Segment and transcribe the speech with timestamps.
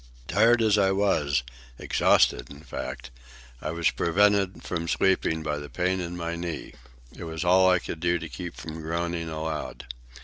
[0.27, 6.35] Tired as I was,—exhausted, in fact,—I was prevented from sleeping by the pain in my
[6.35, 6.73] knee.
[7.15, 9.85] It was all I could do to keep from groaning aloud.